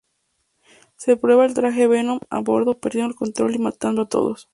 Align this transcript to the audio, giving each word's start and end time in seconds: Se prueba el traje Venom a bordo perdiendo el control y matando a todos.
Se 0.95 1.15
prueba 1.15 1.45
el 1.45 1.53
traje 1.53 1.85
Venom 1.85 2.21
a 2.31 2.39
bordo 2.39 2.79
perdiendo 2.79 3.09
el 3.11 3.15
control 3.15 3.53
y 3.53 3.59
matando 3.59 4.01
a 4.01 4.09
todos. 4.09 4.49